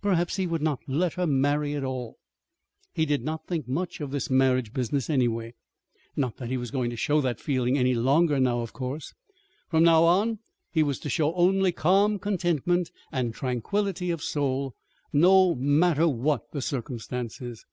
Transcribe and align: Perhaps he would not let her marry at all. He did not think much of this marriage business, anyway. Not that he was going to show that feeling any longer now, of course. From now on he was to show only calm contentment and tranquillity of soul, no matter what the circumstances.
Perhaps 0.00 0.36
he 0.36 0.46
would 0.46 0.62
not 0.62 0.78
let 0.86 1.14
her 1.14 1.26
marry 1.26 1.74
at 1.74 1.82
all. 1.82 2.16
He 2.92 3.04
did 3.04 3.24
not 3.24 3.48
think 3.48 3.66
much 3.66 4.00
of 4.00 4.12
this 4.12 4.30
marriage 4.30 4.72
business, 4.72 5.10
anyway. 5.10 5.54
Not 6.14 6.36
that 6.36 6.50
he 6.50 6.56
was 6.56 6.70
going 6.70 6.90
to 6.90 6.96
show 6.96 7.20
that 7.20 7.40
feeling 7.40 7.76
any 7.76 7.92
longer 7.92 8.38
now, 8.38 8.60
of 8.60 8.72
course. 8.72 9.12
From 9.68 9.82
now 9.82 10.04
on 10.04 10.38
he 10.70 10.84
was 10.84 11.00
to 11.00 11.10
show 11.10 11.34
only 11.34 11.72
calm 11.72 12.20
contentment 12.20 12.92
and 13.10 13.34
tranquillity 13.34 14.12
of 14.12 14.22
soul, 14.22 14.76
no 15.12 15.56
matter 15.56 16.06
what 16.06 16.52
the 16.52 16.62
circumstances. 16.62 17.66